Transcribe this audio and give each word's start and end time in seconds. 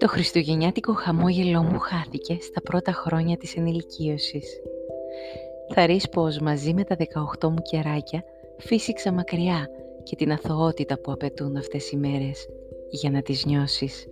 Το 0.00 0.08
χριστουγεννιάτικο 0.08 0.92
χαμόγελό 0.92 1.62
μου 1.62 1.78
χάθηκε 1.78 2.38
στα 2.40 2.60
πρώτα 2.60 2.92
χρόνια 2.92 3.36
της 3.36 3.56
ενηλικίωσης. 3.56 4.60
Θα 5.74 5.86
ρεις 5.86 6.08
πως 6.08 6.38
μαζί 6.38 6.74
με 6.74 6.84
τα 6.84 6.96
18 7.40 7.48
μου 7.48 7.62
κεράκια 7.70 8.24
φύσηξα 8.58 9.12
μακριά 9.12 9.68
και 10.02 10.16
την 10.16 10.32
αθωότητα 10.32 10.98
που 10.98 11.12
απαιτούν 11.12 11.56
αυτές 11.56 11.90
οι 11.90 11.96
μέρες 11.96 12.48
για 12.90 13.10
να 13.10 13.22
τις 13.22 13.44
νιώσεις. 13.44 14.06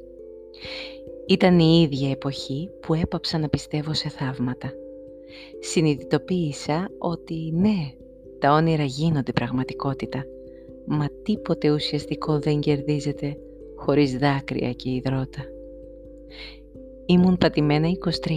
Ήταν 1.27 1.59
η 1.59 1.80
ίδια 1.82 2.11
εποχή 2.11 2.70
που 2.80 2.95
έπαψα 2.95 3.39
να 3.39 3.48
πιστεύω 3.48 3.95
σε 3.95 4.09
θαύματα. 4.09 4.73
Συνειδητοποίησα 5.61 6.89
ότι 6.98 7.52
ναι, 7.55 7.93
τα 8.39 8.52
όνειρα 8.52 8.84
γίνονται 8.84 9.32
πραγματικότητα, 9.32 10.25
μα 10.86 11.07
τίποτε 11.22 11.70
ουσιαστικό 11.70 12.39
δεν 12.39 12.61
κερδίζεται 12.61 13.36
χωρίς 13.76 14.18
δάκρυα 14.18 14.72
και 14.72 14.90
υδρότα. 14.90 15.57
Ήμουν 17.07 17.39
πατημένα 17.39 17.89
23. 17.89 18.31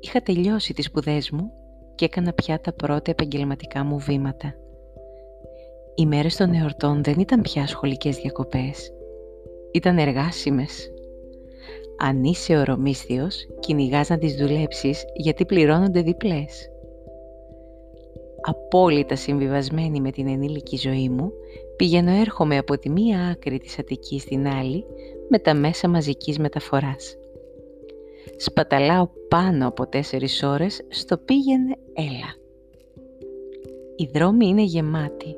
Είχα 0.00 0.20
τελειώσει 0.22 0.74
τις 0.74 0.84
σπουδές 0.84 1.30
μου 1.30 1.50
και 1.94 2.04
έκανα 2.04 2.32
πια 2.32 2.60
τα 2.60 2.72
πρώτα 2.72 3.10
επαγγελματικά 3.10 3.84
μου 3.84 3.98
βήματα. 3.98 4.54
Οι 5.94 6.06
μέρες 6.06 6.36
των 6.36 6.52
εορτών 6.52 7.02
δεν 7.02 7.18
ήταν 7.18 7.40
πια 7.40 7.66
σχολικές 7.66 8.16
διακοπές. 8.16 8.92
Ήταν 9.72 9.98
εργάσιμες. 9.98 10.92
Αν 11.98 12.24
είσαι 12.24 12.56
ορομίσθιος, 12.56 13.46
κυνηγάς 13.60 14.08
να 14.08 14.18
τις 14.18 14.34
δουλέψεις 14.34 15.04
γιατί 15.14 15.44
πληρώνονται 15.44 16.02
διπλές. 16.02 16.70
Απόλυτα 18.40 19.16
συμβιβασμένη 19.16 20.00
με 20.00 20.10
την 20.10 20.28
ενήλικη 20.28 20.76
ζωή 20.76 21.08
μου, 21.08 21.32
πηγαίνω 21.76 22.10
έρχομαι 22.10 22.58
από 22.58 22.78
τη 22.78 22.90
μία 22.90 23.28
άκρη 23.28 23.58
της 23.58 23.78
Αττικής 23.78 24.22
στην 24.22 24.46
άλλη 24.46 24.84
με 25.34 25.38
τα 25.38 25.54
μέσα 25.54 25.88
μαζικής 25.88 26.38
μεταφοράς. 26.38 27.16
Σπαταλάω 28.36 29.08
πάνω 29.28 29.68
από 29.68 29.86
τέσσερις 29.86 30.42
ώρες 30.42 30.80
στο 30.88 31.16
πήγαινε 31.16 31.76
έλα. 31.92 32.34
Οι 33.96 34.10
δρόμοι 34.14 34.46
είναι 34.46 34.62
γεμάτοι. 34.62 35.36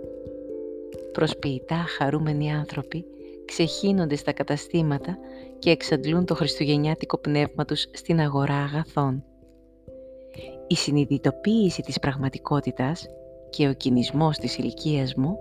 Προσποιητά 1.12 1.84
χαρούμενοι 1.98 2.52
άνθρωποι 2.52 3.04
ξεχύνονται 3.44 4.16
στα 4.16 4.32
καταστήματα 4.32 5.18
και 5.58 5.70
εξαντλούν 5.70 6.24
το 6.24 6.34
χριστουγεννιάτικο 6.34 7.18
πνεύμα 7.18 7.64
τους 7.64 7.86
στην 7.92 8.20
αγορά 8.20 8.56
αγαθών. 8.56 9.24
Η 10.66 10.74
συνειδητοποίηση 10.74 11.82
της 11.82 11.98
πραγματικότητας 11.98 13.06
και 13.50 13.68
ο 13.68 13.72
κινησμός 13.72 14.38
της 14.38 14.56
ηλικίας 14.56 15.14
μου 15.14 15.38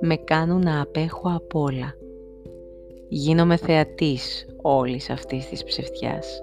με 0.00 0.16
κάνουν 0.16 0.60
να 0.60 0.80
απέχω 0.80 1.32
απ' 1.34 1.54
όλα. 1.54 1.94
Γίνομαι 3.12 3.56
θεατής 3.56 4.46
όλης 4.62 5.10
αυτής 5.10 5.48
της 5.48 5.64
ψευτιάς, 5.64 6.42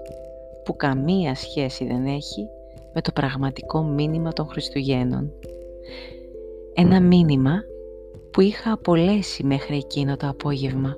που 0.64 0.76
καμία 0.76 1.34
σχέση 1.34 1.86
δεν 1.86 2.06
έχει 2.06 2.48
με 2.92 3.00
το 3.00 3.12
πραγματικό 3.12 3.82
μήνυμα 3.82 4.32
των 4.32 4.46
Χριστουγέννων. 4.46 5.32
Ένα 6.74 7.00
μήνυμα 7.00 7.62
που 8.30 8.40
είχα 8.40 8.72
απολέσει 8.72 9.44
μέχρι 9.44 9.76
εκείνο 9.76 10.16
το 10.16 10.28
απόγευμα. 10.28 10.96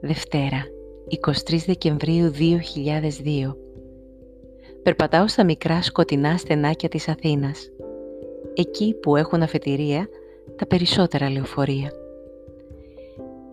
Δευτέρα, 0.00 0.66
23 1.08 1.64
Δεκεμβρίου 1.66 2.30
2002. 2.30 3.56
Περπατάω 4.82 5.28
στα 5.28 5.44
μικρά 5.44 5.82
σκοτεινά 5.82 6.36
στενάκια 6.36 6.88
της 6.88 7.08
Αθήνας, 7.08 7.70
εκεί 8.54 8.94
που 8.94 9.16
έχουν 9.16 9.42
αφετηρία 9.42 10.08
τα 10.56 10.66
περισσότερα 10.66 11.30
λεωφορεία. 11.30 11.92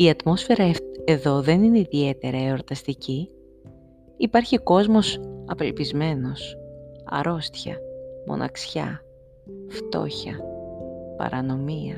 Η 0.01 0.09
ατμόσφαιρα 0.09 0.71
εδώ 1.05 1.41
δεν 1.41 1.63
είναι 1.63 1.79
ιδιαίτερα 1.79 2.37
εορταστική. 2.37 3.29
Υπάρχει 4.17 4.57
κόσμος 4.57 5.19
απελπισμένος, 5.45 6.57
αρρώστια, 7.05 7.77
μοναξιά, 8.27 9.01
φτώχεια, 9.67 10.39
παρανομία. 11.17 11.95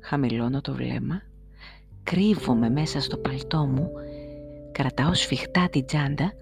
Χαμηλώνω 0.00 0.60
το 0.60 0.72
βλέμμα, 0.72 1.22
κρύβομαι 2.02 2.70
μέσα 2.70 3.00
στο 3.00 3.16
παλτό 3.16 3.66
μου, 3.66 3.90
κρατάω 4.72 5.14
σφιχτά 5.14 5.68
την 5.70 5.86
τσάντα 5.86 6.32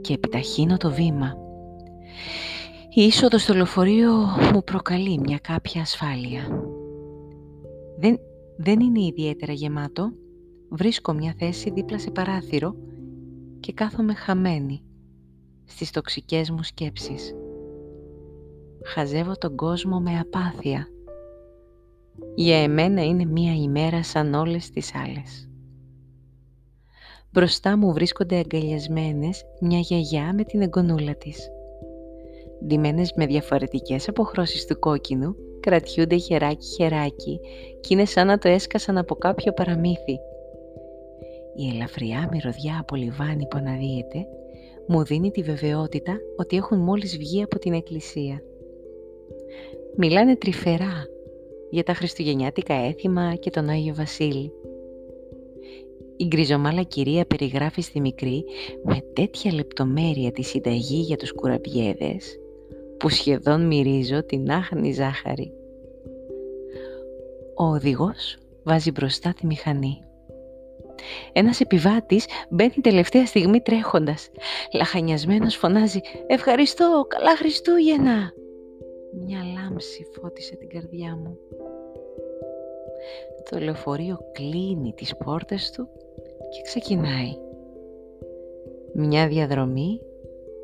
και 0.00 0.12
επιταχύνω 0.12 0.76
το 0.76 0.90
βήμα. 0.90 1.36
Η 2.94 3.02
είσοδος 3.02 3.42
στο 3.42 3.54
λεωφορείο 3.54 4.12
μου 4.52 4.64
προκαλεί 4.64 5.18
μια 5.18 5.38
κάποια 5.38 5.80
ασφάλεια. 5.80 6.48
Δεν, 7.98 8.20
δεν 8.62 8.80
είναι 8.80 9.00
ιδιαίτερα 9.00 9.52
γεμάτο. 9.52 10.12
Βρίσκω 10.68 11.12
μια 11.12 11.34
θέση 11.38 11.70
δίπλα 11.70 11.98
σε 11.98 12.10
παράθυρο 12.10 12.76
και 13.60 13.72
κάθομαι 13.72 14.14
χαμένη 14.14 14.82
στις 15.64 15.90
τοξικές 15.90 16.50
μου 16.50 16.62
σκέψεις. 16.62 17.34
Χαζεύω 18.84 19.32
τον 19.38 19.56
κόσμο 19.56 20.00
με 20.00 20.18
απάθεια. 20.18 20.88
Για 22.34 22.62
εμένα 22.62 23.04
είναι 23.04 23.24
μία 23.24 23.54
ημέρα 23.54 24.02
σαν 24.02 24.34
όλες 24.34 24.70
τις 24.70 24.94
άλλες. 24.94 25.48
Μπροστά 27.32 27.76
μου 27.76 27.92
βρίσκονται 27.92 28.36
αγκαλιασμένες 28.36 29.44
μια 29.60 29.78
γιαγιά 29.78 30.34
με 30.34 30.44
την 30.44 30.62
εγγονούλα 30.62 31.14
της 31.14 31.48
ντυμένες 32.66 33.12
με 33.16 33.26
διαφορετικές 33.26 34.08
αποχρώσεις 34.08 34.66
του 34.66 34.78
κόκκινου, 34.78 35.34
κρατιούνται 35.60 36.16
χεράκι-χεράκι 36.16 37.40
και 37.80 37.88
είναι 37.94 38.04
σαν 38.04 38.26
να 38.26 38.38
το 38.38 38.48
έσκασαν 38.48 38.98
από 38.98 39.14
κάποιο 39.14 39.52
παραμύθι. 39.52 40.18
Η 41.56 41.68
ελαφριά 41.74 42.28
μυρωδιά 42.32 42.78
από 42.80 42.96
λιβάνι 42.96 43.46
που 43.46 43.56
αναδύεται 43.56 44.26
μου 44.86 45.04
δίνει 45.04 45.30
τη 45.30 45.42
βεβαιότητα 45.42 46.18
ότι 46.36 46.56
έχουν 46.56 46.78
μόλις 46.78 47.16
βγει 47.16 47.42
από 47.42 47.58
την 47.58 47.72
εκκλησία. 47.72 48.42
Μιλάνε 49.96 50.36
τρυφερά 50.36 51.06
για 51.70 51.82
τα 51.82 51.94
χριστουγεννιάτικα 51.94 52.74
έθιμα 52.74 53.34
και 53.34 53.50
τον 53.50 53.68
Άγιο 53.68 53.94
Βασίλη. 53.94 54.52
Η 56.16 56.26
γκριζομάλα 56.26 56.82
κυρία 56.82 57.24
περιγράφει 57.24 57.80
στη 57.80 58.00
μικρή 58.00 58.44
με 58.84 59.02
τέτοια 59.12 59.52
λεπτομέρεια 59.52 60.32
τη 60.32 60.42
συνταγή 60.42 61.00
για 61.00 61.16
τους 61.16 61.32
κουραμπιέδες 61.32 62.38
που 63.00 63.08
σχεδόν 63.08 63.66
μυρίζω 63.66 64.24
την 64.24 64.50
άχνη 64.50 64.92
ζάχαρη. 64.92 65.52
Ο 67.54 67.64
οδηγός 67.64 68.38
βάζει 68.62 68.90
μπροστά 68.90 69.32
τη 69.40 69.46
μηχανή. 69.46 70.04
Ένας 71.32 71.60
επιβάτης 71.60 72.26
μπαίνει 72.50 72.74
τελευταία 72.82 73.26
στιγμή 73.26 73.60
τρέχοντας. 73.60 74.30
Λαχανιασμένος 74.72 75.56
φωνάζει 75.56 76.00
«Ευχαριστώ, 76.26 77.04
καλά 77.08 77.36
Χριστούγεννα!» 77.36 78.32
Μια 79.12 79.38
λάμψη 79.54 80.06
φώτισε 80.20 80.56
την 80.56 80.68
καρδιά 80.68 81.16
μου. 81.16 81.38
Το 83.50 83.58
λεωφορείο 83.58 84.18
κλείνει 84.32 84.92
τις 84.92 85.16
πόρτες 85.16 85.70
του 85.70 85.88
και 86.50 86.62
ξεκινάει. 86.62 87.32
Μια 88.92 89.28
διαδρομή 89.28 90.00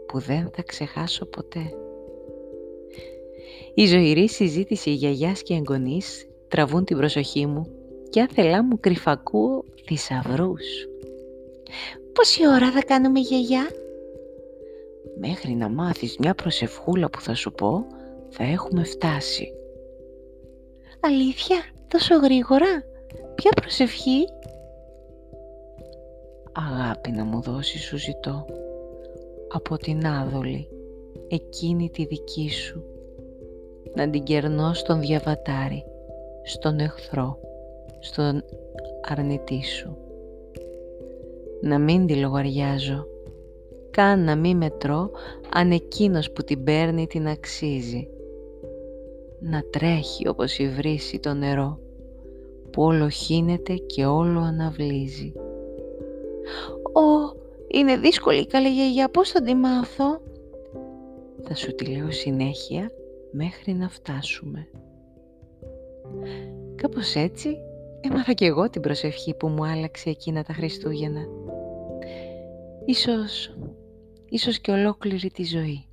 που 0.07 0.19
δεν 0.19 0.51
θα 0.55 0.63
ξεχάσω 0.63 1.27
ποτέ. 1.27 1.71
Η 3.75 3.87
ζωηρή 3.87 4.29
συζήτηση 4.29 4.91
γιαγιάς 4.91 5.43
και 5.43 5.55
εγγονής 5.55 6.27
τραβούν 6.49 6.85
την 6.85 6.97
προσοχή 6.97 7.47
μου 7.47 7.67
και 8.11 8.21
άθελά 8.21 8.65
μου 8.65 8.81
κρυφακούω 8.81 9.65
θησαυρούς. 9.85 10.65
«Πόση 12.13 12.49
ώρα 12.49 12.71
θα 12.71 12.83
κάνουμε 12.83 13.21
γιαγιά» 13.21 13.67
«Μέχρι 15.19 15.55
να 15.55 15.69
μάθεις 15.69 16.17
μια 16.19 16.35
προσευχούλα 16.35 17.11
που 17.11 17.21
θα 17.21 17.35
σου 17.35 17.53
πω, 17.53 17.87
θα 18.29 18.45
έχουμε 18.45 18.85
φτάσει». 18.85 19.53
«Αλήθεια, 21.01 21.57
τόσο 21.89 22.17
γρήγορα, 22.17 22.85
ποια 23.35 23.51
προσευχή» 23.51 24.25
«Αγάπη 26.53 27.11
να 27.11 27.25
μου 27.25 27.41
δώσεις 27.41 27.83
σου 27.83 27.97
ζητώ, 27.97 28.47
από 29.49 29.77
την 29.77 30.07
άδολη, 30.07 30.69
εκείνη 31.29 31.91
τη 31.91 32.05
δική 32.05 32.51
σου» 32.51 32.96
να 33.95 34.11
την 34.11 34.23
κερνώ 34.23 34.75
στον 34.75 35.01
διαβατάρι, 35.01 35.85
στον 36.43 36.79
εχθρό, 36.79 37.39
στον 37.99 38.45
αρνητή 39.09 39.65
σου. 39.65 39.97
Να 41.61 41.79
μην 41.79 42.07
τη 42.07 42.15
λογαριάζω, 42.15 43.07
καν 43.91 44.25
να 44.25 44.37
μην 44.37 44.57
μετρώ 44.57 45.11
αν 45.53 45.71
εκείνος 45.71 46.31
που 46.31 46.43
την 46.43 46.65
παίρνει 46.65 47.07
την 47.07 47.29
αξίζει. 47.29 48.09
Να 49.41 49.63
τρέχει 49.71 50.29
όπως 50.29 50.59
η 50.59 50.69
βρύση 50.69 51.19
το 51.19 51.35
νερό, 51.35 51.79
που 52.71 52.83
όλο 52.83 53.09
χύνεται 53.09 53.75
και 53.75 54.07
όλο 54.07 54.41
αναβλύζει. 54.41 55.33
«Ω, 56.93 57.37
είναι 57.69 57.97
δύσκολη 57.97 58.47
καλή 58.47 58.69
γιαγιά, 58.69 59.09
πώς 59.09 59.31
θα 59.31 59.43
τη 59.43 59.55
μάθω» 59.55 60.21
θα 61.49 61.55
σου 61.55 61.75
τη 61.75 61.85
λέω 61.85 62.11
συνέχεια 62.11 62.91
μέχρι 63.33 63.73
να 63.73 63.89
φτάσουμε. 63.89 64.69
Κάπως 66.75 67.15
έτσι 67.15 67.57
έμαθα 68.01 68.33
κι 68.33 68.45
εγώ 68.45 68.71
την 68.71 68.83
προσευχή 68.83 69.35
που 69.35 69.49
μου 69.49 69.67
άλλαξε 69.67 70.11
εκείνα 70.11 70.43
τα 70.43 70.53
Χριστούγεννα. 70.53 71.27
Ίσως, 72.85 73.57
ίσως 74.29 74.59
και 74.59 74.71
ολόκληρη 74.71 75.31
τη 75.31 75.45
ζωή. 75.45 75.85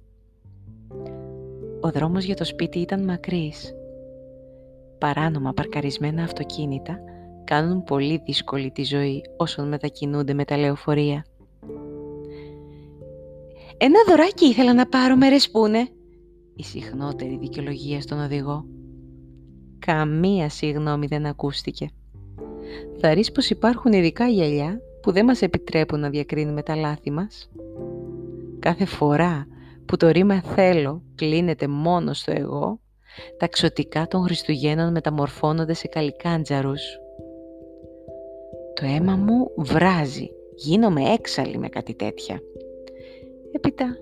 Ο 1.82 1.92
δρόμος 1.92 2.24
για 2.24 2.36
το 2.36 2.44
σπίτι 2.44 2.80
ήταν 2.80 3.04
μακρύς. 3.04 3.76
Παράνομα 4.98 5.54
παρκαρισμένα 5.54 6.24
αυτοκίνητα 6.24 7.00
κάνουν 7.44 7.84
πολύ 7.84 8.22
δύσκολη 8.26 8.72
τη 8.72 8.84
ζωή 8.84 9.22
όσων 9.38 9.68
μετακινούνται 9.68 10.34
με 10.34 10.46
τα 10.46 10.58
λεωφορεία. 10.58 11.26
«Ένα 13.78 14.00
δωράκι 14.08 14.46
ήθελα 14.46 14.74
να 14.74 14.86
πάρω 14.86 15.16
με 15.16 15.30
ρεσπούνε», 15.30 15.88
η 16.56 16.64
συχνότερη 16.64 17.38
δικαιολογία 17.38 18.02
στον 18.02 18.20
οδηγό. 18.20 18.66
Καμία 19.80 20.50
συγγνώμη 20.50 21.08
δεν 21.08 21.26
ακούστηκε. 21.26 21.90
Θα 23.00 23.14
ρίς 23.14 23.32
πως 23.32 23.50
υπάρχουν 23.50 23.94
ειδικά 23.94 24.28
γυαλιά 24.28 24.82
που 25.02 25.12
δεν 25.12 25.26
μας 25.26 25.42
επιτρέπουν 25.42 26.00
να 26.00 26.10
διακρίνουμε 26.10 26.64
τα 26.64 26.76
λάθη 26.76 27.12
μας. 27.12 27.52
Κάθε 28.60 28.86
φορά 28.86 29.48
που 29.86 29.98
το 29.98 30.10
ρήμα 30.10 30.42
«θέλω» 30.42 31.02
κλείνεται 31.16 31.68
μόνο 31.68 32.14
στο 32.14 32.32
εγώ, 32.36 32.80
τα 33.38 33.48
ξωτικά 33.48 34.08
των 34.08 34.22
Χριστουγέννων 34.22 34.92
μεταμορφώνονται 34.92 35.74
σε 35.74 35.88
καλικάντζαρους. 35.88 36.82
Το 38.74 38.86
αίμα 38.86 39.16
μου 39.16 39.52
βράζει, 39.56 40.30
γίνομαι 40.56 41.02
έξαλλη 41.02 41.58
με 41.58 41.70
κάτι 41.70 41.94
τέτοια. 41.94 42.42
Έπειτα 43.52 43.98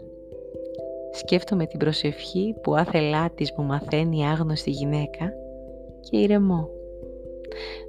σκέφτομαι 1.11 1.65
την 1.65 1.79
προσευχή 1.79 2.55
που 2.63 2.75
άθελά 2.75 3.29
της 3.29 3.53
που 3.53 3.61
μαθαίνει 3.61 4.27
άγνωστη 4.27 4.69
γυναίκα 4.69 5.33
και 6.09 6.17
ηρεμώ. 6.17 6.69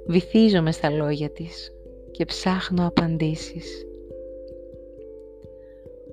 Βυθίζομαι 0.07 0.71
στα 0.71 0.89
λόγια 0.89 1.29
της 1.29 1.71
και 2.11 2.25
ψάχνω 2.25 2.87
απαντήσεις. 2.87 3.85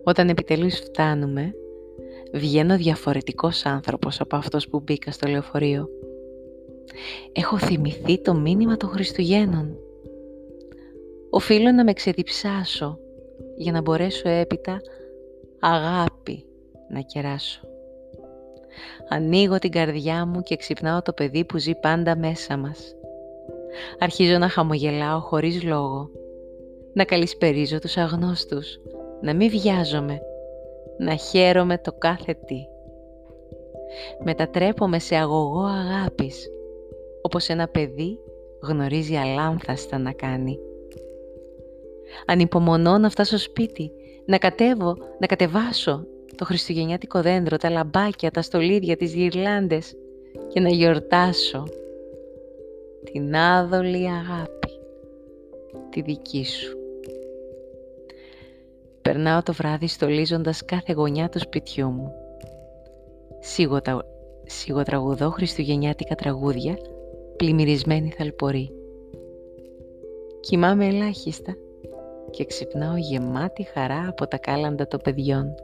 Όταν 0.05 0.29
επιτελείς 0.29 0.81
φτάνουμε, 0.81 1.55
βγαίνω 2.33 2.77
διαφορετικός 2.77 3.67
άνθρωπος 3.67 4.21
από 4.21 4.37
αυτός 4.37 4.69
που 4.69 4.81
μπήκα 4.81 5.11
στο 5.11 5.29
λεωφορείο. 5.29 5.89
Έχω 7.33 7.59
θυμηθεί 7.59 8.23
το 8.23 8.35
μήνυμα 8.35 8.77
των 8.77 8.89
Χριστουγέννων. 8.89 9.77
Οφείλω 11.31 11.73
να 11.73 11.85
με 11.85 11.93
ξεδιψάσω 11.93 12.99
για 13.57 13.73
να 13.73 13.81
μπορέσω 13.81 14.29
έπειτα 14.29 14.81
αγάπη 15.61 16.10
να 16.91 17.01
κεράσω. 17.01 17.61
Ανοίγω 19.09 19.59
την 19.59 19.71
καρδιά 19.71 20.27
μου 20.27 20.43
και 20.43 20.57
ξυπνάω 20.57 21.03
το 21.03 21.13
παιδί 21.13 21.45
που 21.45 21.59
ζει 21.59 21.75
πάντα 21.75 22.17
μέσα 22.17 22.57
μας. 22.57 22.95
Αρχίζω 23.99 24.39
να 24.39 24.49
χαμογελάω 24.49 25.21
χωρίς 25.21 25.63
λόγο, 25.63 26.11
να 26.93 27.05
καλησπερίζω 27.05 27.79
τους 27.79 27.97
αγνώστους, 27.97 28.81
να 29.21 29.35
μην 29.35 29.51
βιάζομαι, 29.51 30.21
να 30.99 31.15
χαίρομαι 31.15 31.79
το 31.79 31.93
κάθε 31.93 32.33
τι. 32.33 32.67
Μετατρέπομαι 34.25 34.99
σε 34.99 35.17
αγωγό 35.17 35.65
αγάπης, 35.65 36.49
όπως 37.23 37.49
ένα 37.49 37.69
παιδί 37.69 38.19
γνωρίζει 38.63 39.15
αλάνθαστα 39.15 39.99
να 39.99 40.13
κάνει. 40.13 40.59
Ανυπομονώ 42.27 42.99
να 42.99 43.11
φτάσω 43.11 43.39
σπίτι, 43.39 43.93
να 44.27 44.39
κατέβω, 44.39 44.97
να 45.19 45.27
κατεβάσω 45.27 46.07
το 46.41 46.47
χριστουγεννιάτικο 46.47 47.23
δέντρο, 47.23 47.57
τα 47.57 47.71
λαμπάκια, 47.71 48.31
τα 48.31 48.43
στολίδια, 48.43 48.97
τις 48.97 49.15
γυρλάντες 49.15 49.95
και 50.49 50.61
να 50.61 50.69
γιορτάσω 50.69 51.67
την 53.05 53.37
άδολη 53.37 54.09
αγάπη, 54.09 54.71
τη 55.91 56.01
δική 56.01 56.45
σου. 56.45 56.77
Περνάω 59.03 59.43
το 59.43 59.53
βράδυ 59.53 59.87
στολίζοντας 59.87 60.65
κάθε 60.65 60.93
γωνιά 60.93 61.29
του 61.29 61.39
σπιτιού 61.39 61.89
μου. 61.89 62.13
Σιγοτραγουδώ 64.47 65.31
χριστουγεννιάτικα 65.31 66.15
τραγούδια, 66.15 66.79
πλημμυρισμένη 67.37 68.11
θαλπορή. 68.19 68.71
Κοιμάμαι 70.41 70.87
ελάχιστα 70.87 71.57
και 72.31 72.45
ξυπνάω 72.45 72.97
γεμάτη 72.97 73.63
χαρά 73.63 74.07
από 74.09 74.27
τα 74.27 74.39
κάλαντα 74.39 74.87
των 74.87 75.01
παιδιών. 75.05 75.55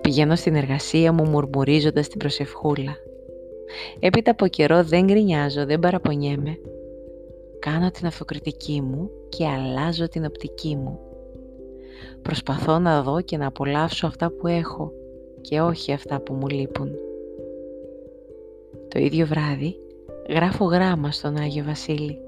Πηγαίνω 0.00 0.34
στην 0.34 0.54
εργασία 0.54 1.12
μου 1.12 1.24
μουρμουρίζοντας 1.24 2.08
την 2.08 2.18
προσευχούλα. 2.18 2.96
Έπειτα 3.98 4.30
από 4.30 4.46
καιρό 4.46 4.82
δεν 4.84 5.04
γκρινιάζω, 5.04 5.66
δεν 5.66 5.78
παραπονιέμαι. 5.78 6.58
Κάνω 7.58 7.90
την 7.90 8.06
αυτοκριτική 8.06 8.80
μου 8.80 9.10
και 9.28 9.46
αλλάζω 9.46 10.08
την 10.08 10.24
οπτική 10.24 10.76
μου. 10.76 10.98
Προσπαθώ 12.22 12.78
να 12.78 13.02
δω 13.02 13.20
και 13.20 13.36
να 13.36 13.46
απολαύσω 13.46 14.06
αυτά 14.06 14.30
που 14.30 14.46
έχω 14.46 14.92
και 15.40 15.60
όχι 15.60 15.92
αυτά 15.92 16.20
που 16.20 16.32
μου 16.34 16.48
λείπουν. 16.48 16.90
Το 18.88 18.98
ίδιο 18.98 19.26
βράδυ 19.26 19.76
γράφω 20.28 20.64
γράμμα 20.64 21.10
στον 21.10 21.36
Άγιο 21.36 21.64
Βασίλη. 21.64 22.18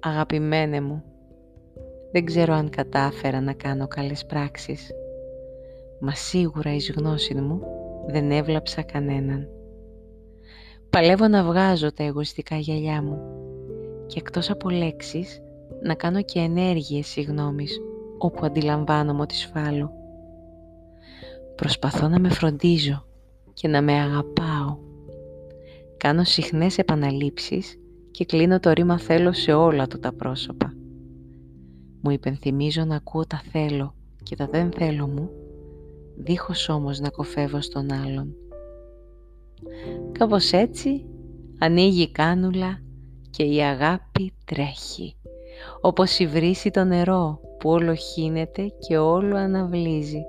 Αγαπημένε 0.00 0.80
μου, 0.80 1.04
δεν 2.16 2.24
ξέρω 2.24 2.54
αν 2.54 2.70
κατάφερα 2.70 3.40
να 3.40 3.52
κάνω 3.52 3.88
καλές 3.88 4.26
πράξεις, 4.26 4.90
μα 6.00 6.14
σίγουρα 6.14 6.74
εις 6.74 6.92
γνώση 6.96 7.34
μου 7.34 7.60
δεν 8.06 8.30
έβλαψα 8.30 8.82
κανέναν. 8.82 9.48
Παλεύω 10.90 11.28
να 11.28 11.44
βγάζω 11.44 11.92
τα 11.92 12.04
εγωιστικά 12.04 12.56
γυαλιά 12.56 13.02
μου 13.02 13.18
και 14.06 14.18
εκτός 14.18 14.50
από 14.50 14.70
λέξεις 14.70 15.40
να 15.82 15.94
κάνω 15.94 16.22
και 16.22 16.38
ενέργειες 16.38 17.06
συγγνώμης 17.06 17.80
όπου 18.18 18.46
αντιλαμβάνομαι 18.46 19.20
ότι 19.20 19.34
σφάλω. 19.34 19.90
Προσπαθώ 21.54 22.08
να 22.08 22.18
με 22.18 22.28
φροντίζω 22.28 23.06
και 23.52 23.68
να 23.68 23.82
με 23.82 23.92
αγαπάω. 23.92 24.76
Κάνω 25.96 26.24
συχνές 26.24 26.78
επαναλήψεις 26.78 27.78
και 28.10 28.24
κλείνω 28.24 28.60
το 28.60 28.72
ρήμα 28.72 28.98
θέλω 28.98 29.32
σε 29.32 29.52
όλα 29.52 29.86
του 29.86 29.98
τα 29.98 30.12
πρόσωπα. 30.12 30.75
Μου 32.06 32.12
υπενθυμίζω 32.12 32.84
να 32.84 32.96
ακούω 32.96 33.26
τα 33.26 33.42
θέλω 33.52 33.94
και 34.22 34.36
τα 34.36 34.48
δεν 34.50 34.70
θέλω 34.72 35.06
μου, 35.06 35.30
δίχως 36.16 36.68
όμως 36.68 37.00
να 37.00 37.10
κοφεύω 37.10 37.60
στον 37.60 37.92
άλλον. 37.92 38.34
Κάπως 40.12 40.52
έτσι 40.52 41.06
ανοίγει 41.58 42.02
η 42.02 42.10
κάνουλα 42.10 42.82
και 43.30 43.42
η 43.42 43.60
αγάπη 43.60 44.32
τρέχει, 44.44 45.16
όπως 45.80 46.18
η 46.18 46.26
βρύση 46.26 46.70
το 46.70 46.84
νερό 46.84 47.40
που 47.58 47.70
όλο 47.70 47.94
χύνεται 47.94 48.72
και 48.78 48.98
όλο 48.98 49.36
αναβλύζει. 49.36 50.24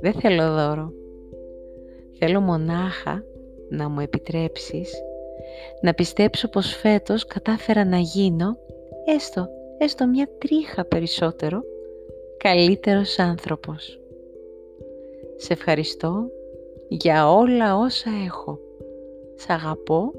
Δεν 0.00 0.12
θέλω 0.12 0.54
δώρο. 0.54 0.92
Θέλω 2.18 2.40
μονάχα 2.40 3.22
να 3.70 3.88
μου 3.88 4.00
επιτρέψεις 4.00 4.92
να 5.82 5.94
πιστέψω 5.94 6.48
πως 6.48 6.74
φέτος 6.74 7.24
κατάφερα 7.24 7.84
να 7.84 7.98
γίνω 7.98 8.56
έστω, 9.06 9.48
έστω 9.82 10.06
μια 10.06 10.28
τρίχα 10.38 10.84
περισσότερο 10.84 11.62
καλύτερος 12.36 13.18
άνθρωπος. 13.18 14.00
Σε 15.36 15.52
ευχαριστώ 15.52 16.30
για 16.88 17.32
όλα 17.32 17.76
όσα 17.76 18.10
έχω. 18.26 18.58
Σ' 19.36 19.50
αγαπώ 19.50 20.12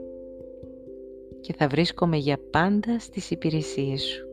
και 1.41 1.53
θα 1.53 1.67
βρίσκομαι 1.67 2.17
για 2.17 2.39
πάντα 2.51 2.99
στις 2.99 3.31
υπηρεσίες 3.31 4.01
σου. 4.01 4.27